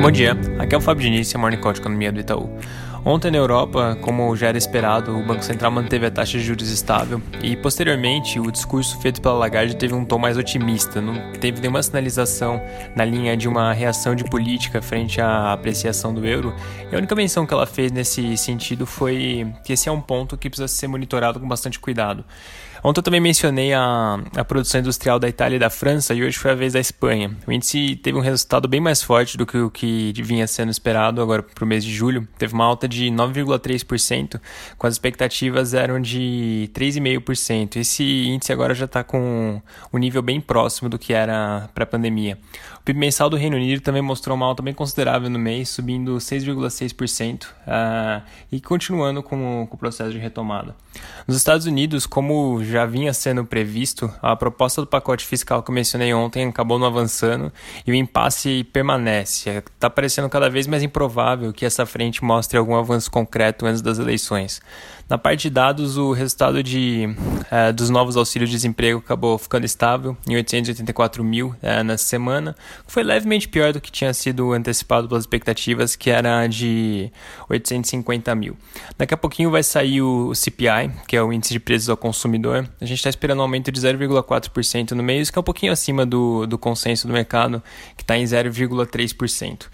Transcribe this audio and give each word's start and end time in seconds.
Bom 0.00 0.10
dia, 0.10 0.34
aqui 0.58 0.74
é 0.74 0.78
o 0.78 0.80
Fábio 0.80 1.02
Diniz, 1.02 1.34
a 1.34 1.38
Morning 1.38 1.58
Call 1.58 1.74
de 1.74 1.80
Economia 1.80 2.10
do 2.10 2.18
Itaú. 2.18 2.48
Ontem 3.04 3.30
na 3.30 3.36
Europa, 3.36 3.98
como 4.00 4.34
já 4.34 4.48
era 4.48 4.56
esperado, 4.56 5.14
o 5.14 5.22
Banco 5.22 5.44
Central 5.44 5.70
manteve 5.70 6.06
a 6.06 6.10
taxa 6.10 6.38
de 6.38 6.44
juros 6.44 6.70
estável 6.70 7.20
e, 7.42 7.54
posteriormente, 7.54 8.40
o 8.40 8.50
discurso 8.50 8.98
feito 9.00 9.20
pela 9.20 9.34
Lagarde 9.34 9.76
teve 9.76 9.92
um 9.92 10.02
tom 10.02 10.18
mais 10.18 10.38
otimista. 10.38 11.02
Não 11.02 11.32
teve 11.32 11.60
nenhuma 11.60 11.82
sinalização 11.82 12.62
na 12.96 13.04
linha 13.04 13.36
de 13.36 13.46
uma 13.46 13.74
reação 13.74 14.14
de 14.14 14.24
política 14.24 14.80
frente 14.80 15.20
à 15.20 15.52
apreciação 15.52 16.14
do 16.14 16.26
euro. 16.26 16.54
E 16.90 16.94
a 16.94 16.98
única 16.98 17.14
menção 17.14 17.44
que 17.44 17.52
ela 17.52 17.66
fez 17.66 17.92
nesse 17.92 18.38
sentido 18.38 18.86
foi 18.86 19.52
que 19.64 19.74
esse 19.74 19.86
é 19.86 19.92
um 19.92 20.00
ponto 20.00 20.34
que 20.36 20.48
precisa 20.48 20.66
ser 20.66 20.88
monitorado 20.88 21.38
com 21.38 21.46
bastante 21.46 21.78
cuidado. 21.78 22.24
Ontem 22.82 23.00
eu 23.00 23.02
também 23.02 23.20
mencionei 23.20 23.74
a, 23.74 24.18
a 24.34 24.44
produção 24.44 24.80
industrial 24.80 25.18
da 25.18 25.28
Itália 25.28 25.56
e 25.56 25.58
da 25.58 25.68
França 25.68 26.14
e 26.14 26.22
hoje 26.22 26.38
foi 26.38 26.50
a 26.50 26.54
vez 26.54 26.72
da 26.72 26.80
Espanha. 26.80 27.36
O 27.46 27.52
índice 27.52 27.96
teve 27.96 28.16
um 28.16 28.22
resultado 28.22 28.66
bem 28.66 28.80
mais 28.80 29.02
forte 29.02 29.36
do 29.36 29.44
que 29.44 29.58
o 29.58 29.70
que 29.70 30.14
vinha 30.22 30.46
sendo 30.46 30.70
esperado 30.70 31.20
agora 31.20 31.42
para 31.42 31.64
o 31.64 31.66
mês 31.66 31.84
de 31.84 31.92
julho. 31.92 32.26
Teve 32.38 32.54
uma 32.54 32.64
alta 32.64 32.88
de 32.88 33.06
9,3%, 33.06 34.40
com 34.78 34.86
as 34.86 34.94
expectativas 34.94 35.74
eram 35.74 36.00
de 36.00 36.70
3,5%. 36.72 37.76
Esse 37.76 38.28
índice 38.28 38.50
agora 38.50 38.74
já 38.74 38.86
está 38.86 39.04
com 39.04 39.60
um 39.92 39.98
nível 39.98 40.22
bem 40.22 40.40
próximo 40.40 40.88
do 40.88 40.98
que 40.98 41.12
era 41.12 41.68
para 41.74 41.84
a 41.84 41.86
pandemia. 41.86 42.38
O 42.80 42.82
PIB 42.82 42.98
mensal 42.98 43.28
do 43.28 43.36
Reino 43.36 43.56
Unido 43.56 43.82
também 43.82 44.00
mostrou 44.00 44.34
uma 44.34 44.46
alta 44.46 44.62
bem 44.62 44.72
considerável 44.72 45.28
no 45.28 45.38
mês, 45.38 45.68
subindo 45.68 46.16
6,6% 46.16 47.44
uh, 47.44 48.22
e 48.50 48.58
continuando 48.58 49.22
com, 49.22 49.66
com 49.68 49.76
o 49.76 49.78
processo 49.78 50.12
de 50.12 50.18
retomada. 50.18 50.74
Nos 51.28 51.36
Estados 51.36 51.66
Unidos, 51.66 52.06
como 52.06 52.64
já 52.70 52.86
vinha 52.86 53.12
sendo 53.12 53.44
previsto, 53.44 54.12
a 54.22 54.34
proposta 54.36 54.80
do 54.80 54.86
pacote 54.86 55.26
fiscal 55.26 55.62
que 55.62 55.70
eu 55.70 55.74
mencionei 55.74 56.12
ontem 56.14 56.48
acabou 56.48 56.78
não 56.78 56.86
avançando 56.86 57.52
e 57.86 57.90
o 57.90 57.94
impasse 57.94 58.64
permanece. 58.72 59.50
Está 59.50 59.90
parecendo 59.90 60.28
cada 60.28 60.48
vez 60.48 60.66
mais 60.66 60.82
improvável 60.82 61.52
que 61.52 61.64
essa 61.64 61.84
frente 61.84 62.24
mostre 62.24 62.58
algum 62.58 62.76
avanço 62.76 63.10
concreto 63.10 63.66
antes 63.66 63.82
das 63.82 63.98
eleições. 63.98 64.60
Na 65.10 65.18
parte 65.18 65.42
de 65.42 65.50
dados, 65.50 65.98
o 65.98 66.12
resultado 66.12 66.62
de, 66.62 67.08
uh, 67.50 67.72
dos 67.72 67.90
novos 67.90 68.16
auxílios 68.16 68.48
de 68.48 68.54
desemprego 68.54 69.00
acabou 69.00 69.36
ficando 69.38 69.66
estável 69.66 70.16
em 70.24 70.36
884 70.36 71.24
mil 71.24 71.48
uh, 71.48 71.82
na 71.84 71.98
semana, 71.98 72.54
foi 72.86 73.02
levemente 73.02 73.48
pior 73.48 73.72
do 73.72 73.80
que 73.80 73.90
tinha 73.90 74.14
sido 74.14 74.52
antecipado 74.52 75.08
pelas 75.08 75.24
expectativas, 75.24 75.96
que 75.96 76.10
era 76.10 76.46
de 76.46 77.10
850 77.48 78.32
mil. 78.36 78.56
Daqui 78.96 79.12
a 79.12 79.16
pouquinho 79.16 79.50
vai 79.50 79.64
sair 79.64 80.00
o 80.00 80.32
CPI, 80.32 80.92
que 81.08 81.16
é 81.16 81.22
o 81.22 81.32
índice 81.32 81.52
de 81.54 81.58
preços 81.58 81.88
ao 81.88 81.96
consumidor. 81.96 82.59
A 82.80 82.84
gente 82.84 82.98
está 82.98 83.10
esperando 83.10 83.38
um 83.38 83.42
aumento 83.42 83.70
de 83.70 83.80
0,4% 83.80 84.92
no 84.92 85.02
mês, 85.02 85.30
que 85.30 85.38
é 85.38 85.40
um 85.40 85.44
pouquinho 85.44 85.72
acima 85.72 86.04
do, 86.06 86.46
do 86.46 86.58
consenso 86.58 87.06
do 87.06 87.12
mercado, 87.12 87.62
que 87.96 88.02
está 88.02 88.16
em 88.16 88.24
0,3%. 88.24 89.66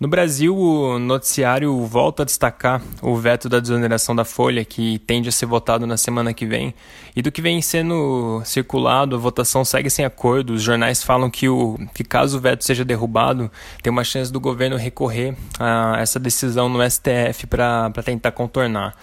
No 0.00 0.06
Brasil, 0.06 0.56
o 0.56 0.96
noticiário 0.96 1.84
volta 1.84 2.22
a 2.22 2.24
destacar 2.24 2.80
o 3.02 3.16
veto 3.16 3.48
da 3.48 3.58
desoneração 3.58 4.14
da 4.14 4.24
folha, 4.24 4.64
que 4.64 5.00
tende 5.00 5.28
a 5.28 5.32
ser 5.32 5.46
votado 5.46 5.88
na 5.88 5.96
semana 5.96 6.32
que 6.32 6.46
vem. 6.46 6.72
E 7.16 7.20
do 7.20 7.32
que 7.32 7.42
vem 7.42 7.60
sendo 7.60 8.40
circulado, 8.44 9.16
a 9.16 9.18
votação 9.18 9.64
segue 9.64 9.90
sem 9.90 10.04
acordo. 10.04 10.52
Os 10.52 10.62
jornais 10.62 11.02
falam 11.02 11.28
que, 11.28 11.48
o, 11.48 11.76
que 11.92 12.04
caso 12.04 12.38
o 12.38 12.40
veto 12.40 12.62
seja 12.64 12.84
derrubado, 12.84 13.50
tem 13.82 13.90
uma 13.90 14.04
chance 14.04 14.32
do 14.32 14.38
governo 14.38 14.76
recorrer 14.76 15.34
a 15.58 15.96
essa 15.98 16.20
decisão 16.20 16.68
no 16.68 16.78
STF 16.88 17.48
para 17.48 17.90
tentar 18.04 18.30
contornar. 18.30 18.94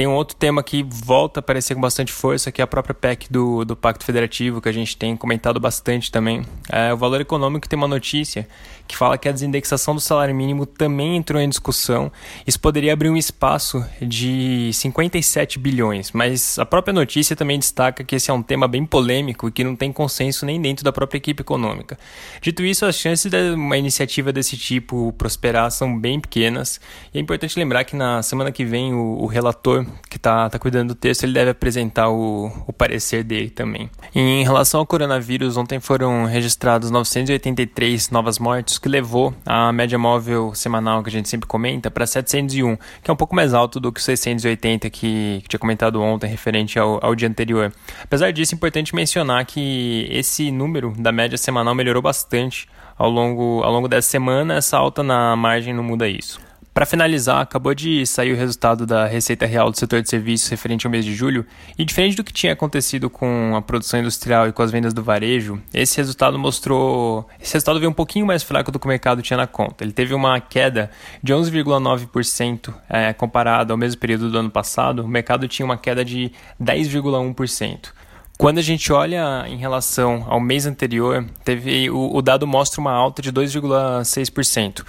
Tem 0.00 0.06
um 0.06 0.14
outro 0.14 0.34
tema 0.34 0.62
que 0.62 0.82
volta 0.82 1.40
a 1.40 1.42
aparecer 1.42 1.74
com 1.74 1.80
bastante 1.82 2.10
força, 2.10 2.50
que 2.50 2.62
é 2.62 2.64
a 2.64 2.66
própria 2.66 2.94
PEC 2.94 3.30
do, 3.30 3.66
do 3.66 3.76
Pacto 3.76 4.02
Federativo, 4.02 4.58
que 4.58 4.66
a 4.70 4.72
gente 4.72 4.96
tem 4.96 5.14
comentado 5.14 5.60
bastante 5.60 6.10
também. 6.10 6.42
É, 6.72 6.90
o 6.90 6.96
Valor 6.96 7.20
Econômico 7.20 7.68
tem 7.68 7.76
uma 7.76 7.86
notícia 7.86 8.48
que 8.88 8.96
fala 8.96 9.16
que 9.18 9.28
a 9.28 9.32
desindexação 9.32 9.94
do 9.94 10.00
salário 10.00 10.34
mínimo 10.34 10.64
também 10.64 11.16
entrou 11.16 11.40
em 11.40 11.48
discussão. 11.48 12.10
Isso 12.46 12.58
poderia 12.58 12.94
abrir 12.94 13.10
um 13.10 13.16
espaço 13.16 13.84
de 14.00 14.70
57 14.72 15.58
bilhões, 15.58 16.10
mas 16.12 16.58
a 16.58 16.64
própria 16.64 16.92
notícia 16.92 17.36
também 17.36 17.58
destaca 17.58 18.02
que 18.02 18.16
esse 18.16 18.30
é 18.30 18.34
um 18.34 18.42
tema 18.42 18.66
bem 18.66 18.86
polêmico 18.86 19.48
e 19.48 19.52
que 19.52 19.62
não 19.62 19.76
tem 19.76 19.92
consenso 19.92 20.46
nem 20.46 20.60
dentro 20.60 20.82
da 20.82 20.90
própria 20.90 21.18
equipe 21.18 21.42
econômica. 21.42 21.98
Dito 22.40 22.64
isso, 22.64 22.86
as 22.86 22.96
chances 22.96 23.30
de 23.30 23.52
uma 23.52 23.76
iniciativa 23.76 24.32
desse 24.32 24.56
tipo 24.56 25.14
prosperar 25.18 25.70
são 25.70 25.96
bem 25.96 26.18
pequenas. 26.18 26.80
E 27.14 27.18
é 27.18 27.20
importante 27.20 27.58
lembrar 27.58 27.84
que 27.84 27.94
na 27.94 28.22
semana 28.22 28.50
que 28.50 28.64
vem 28.64 28.92
o, 28.92 29.22
o 29.22 29.26
relator 29.26 29.86
que 30.08 30.16
está 30.16 30.48
tá 30.48 30.58
cuidando 30.58 30.88
do 30.88 30.94
texto, 30.94 31.24
ele 31.24 31.32
deve 31.32 31.50
apresentar 31.50 32.08
o, 32.10 32.46
o 32.66 32.72
parecer 32.72 33.22
dele 33.22 33.50
também. 33.50 33.90
Em 34.14 34.42
relação 34.42 34.80
ao 34.80 34.86
coronavírus, 34.86 35.56
ontem 35.56 35.80
foram 35.80 36.24
registrados 36.24 36.90
983 36.90 38.10
novas 38.10 38.38
mortes, 38.38 38.78
que 38.78 38.88
levou 38.88 39.34
a 39.44 39.72
média 39.72 39.98
móvel 39.98 40.54
semanal 40.54 41.02
que 41.02 41.08
a 41.08 41.12
gente 41.12 41.28
sempre 41.28 41.46
comenta 41.46 41.90
para 41.90 42.06
701, 42.06 42.76
que 43.02 43.10
é 43.10 43.12
um 43.12 43.16
pouco 43.16 43.34
mais 43.34 43.54
alto 43.54 43.78
do 43.78 43.92
que 43.92 44.00
os 44.00 44.04
680 44.04 44.90
que, 44.90 45.40
que 45.42 45.48
tinha 45.48 45.60
comentado 45.60 46.00
ontem, 46.00 46.28
referente 46.28 46.78
ao, 46.78 47.04
ao 47.04 47.14
dia 47.14 47.28
anterior. 47.28 47.72
Apesar 48.02 48.32
disso, 48.32 48.54
é 48.54 48.56
importante 48.56 48.94
mencionar 48.94 49.44
que 49.44 50.06
esse 50.10 50.50
número 50.50 50.94
da 50.98 51.12
média 51.12 51.38
semanal 51.38 51.74
melhorou 51.74 52.02
bastante 52.02 52.68
ao 52.98 53.08
longo, 53.08 53.62
ao 53.62 53.72
longo 53.72 53.88
dessa 53.88 54.10
semana, 54.10 54.56
essa 54.56 54.76
alta 54.76 55.02
na 55.02 55.34
margem 55.34 55.72
não 55.72 55.82
muda 55.82 56.06
isso. 56.06 56.38
Para 56.72 56.86
finalizar, 56.86 57.40
acabou 57.40 57.74
de 57.74 58.06
sair 58.06 58.32
o 58.32 58.36
resultado 58.36 58.86
da 58.86 59.04
Receita 59.04 59.44
Real 59.44 59.72
do 59.72 59.76
setor 59.76 60.02
de 60.02 60.08
serviços 60.08 60.48
referente 60.48 60.86
ao 60.86 60.90
mês 60.90 61.04
de 61.04 61.12
julho, 61.12 61.44
e 61.76 61.84
diferente 61.84 62.16
do 62.16 62.22
que 62.22 62.32
tinha 62.32 62.52
acontecido 62.52 63.10
com 63.10 63.56
a 63.56 63.60
produção 63.60 63.98
industrial 63.98 64.46
e 64.46 64.52
com 64.52 64.62
as 64.62 64.70
vendas 64.70 64.94
do 64.94 65.02
varejo, 65.02 65.60
esse 65.74 65.96
resultado 65.96 66.38
mostrou. 66.38 67.28
Esse 67.40 67.54
resultado 67.54 67.80
veio 67.80 67.90
um 67.90 67.94
pouquinho 67.94 68.24
mais 68.24 68.44
fraco 68.44 68.70
do 68.70 68.78
que 68.78 68.86
o 68.86 68.88
mercado 68.88 69.20
tinha 69.20 69.36
na 69.36 69.48
conta. 69.48 69.82
Ele 69.82 69.92
teve 69.92 70.14
uma 70.14 70.40
queda 70.40 70.92
de 71.20 71.34
11,9% 71.34 72.72
é, 72.88 73.12
comparado 73.12 73.72
ao 73.72 73.76
mesmo 73.76 74.00
período 74.00 74.30
do 74.30 74.38
ano 74.38 74.50
passado, 74.50 75.02
o 75.02 75.08
mercado 75.08 75.48
tinha 75.48 75.66
uma 75.66 75.76
queda 75.76 76.04
de 76.04 76.30
10,1%. 76.62 77.90
Quando 78.40 78.56
a 78.56 78.62
gente 78.62 78.90
olha 78.90 79.44
em 79.48 79.58
relação 79.58 80.24
ao 80.26 80.40
mês 80.40 80.64
anterior, 80.64 81.26
teve 81.44 81.90
o, 81.90 82.16
o 82.16 82.22
dado 82.22 82.46
mostra 82.46 82.80
uma 82.80 82.90
alta 82.90 83.20
de 83.20 83.30
2,6%. 83.30 84.82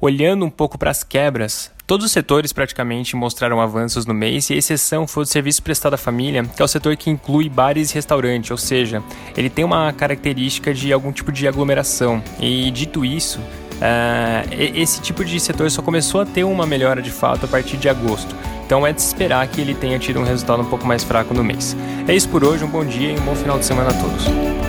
Olhando 0.00 0.46
um 0.46 0.50
pouco 0.50 0.78
para 0.78 0.90
as 0.90 1.04
quebras, 1.04 1.70
Todos 1.86 2.06
os 2.06 2.12
setores 2.12 2.50
praticamente 2.50 3.14
mostraram 3.14 3.60
avanços 3.60 4.06
no 4.06 4.14
mês 4.14 4.48
e 4.48 4.54
a 4.54 4.56
exceção 4.56 5.06
foi 5.06 5.24
o 5.24 5.26
serviço 5.26 5.62
prestado 5.62 5.92
à 5.92 5.98
família, 5.98 6.42
que 6.42 6.62
é 6.62 6.64
o 6.64 6.66
setor 6.68 6.96
que 6.96 7.10
inclui 7.10 7.46
bares 7.46 7.90
e 7.90 7.94
restaurantes, 7.94 8.50
ou 8.50 8.56
seja, 8.56 9.02
ele 9.36 9.50
tem 9.50 9.66
uma 9.66 9.92
característica 9.92 10.72
de 10.72 10.90
algum 10.90 11.12
tipo 11.12 11.30
de 11.30 11.46
aglomeração. 11.46 12.22
E 12.40 12.70
dito 12.70 13.04
isso, 13.04 13.38
uh, 13.38 14.48
esse 14.74 15.02
tipo 15.02 15.22
de 15.26 15.38
setor 15.38 15.70
só 15.70 15.82
começou 15.82 16.22
a 16.22 16.24
ter 16.24 16.42
uma 16.42 16.64
melhora 16.64 17.02
de 17.02 17.10
fato 17.10 17.44
a 17.44 17.48
partir 17.48 17.76
de 17.76 17.86
agosto. 17.86 18.34
Então 18.64 18.86
é 18.86 18.92
de 18.92 19.00
esperar 19.00 19.46
que 19.46 19.60
ele 19.60 19.74
tenha 19.74 19.98
tido 19.98 20.20
um 20.20 20.24
resultado 20.24 20.62
um 20.62 20.66
pouco 20.66 20.86
mais 20.86 21.04
fraco 21.04 21.34
no 21.34 21.44
mês. 21.44 21.76
É 22.08 22.14
isso 22.14 22.28
por 22.28 22.42
hoje, 22.44 22.64
um 22.64 22.68
bom 22.68 22.84
dia 22.84 23.12
e 23.12 23.18
um 23.18 23.24
bom 23.24 23.34
final 23.34 23.58
de 23.58 23.64
semana 23.64 23.90
a 23.90 23.94
todos. 23.94 24.63